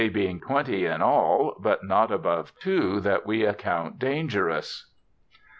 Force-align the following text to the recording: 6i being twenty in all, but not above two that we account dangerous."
6i 0.01 0.11
being 0.13 0.39
twenty 0.41 0.87
in 0.87 0.99
all, 0.99 1.55
but 1.59 1.83
not 1.85 2.11
above 2.11 2.51
two 2.59 2.99
that 3.01 3.23
we 3.23 3.45
account 3.45 3.99
dangerous." 3.99 4.89